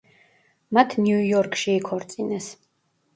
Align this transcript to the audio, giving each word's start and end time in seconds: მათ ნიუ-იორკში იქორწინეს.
მათ 0.77 0.95
ნიუ-იორკში 1.07 1.75
იქორწინეს. 1.81 2.49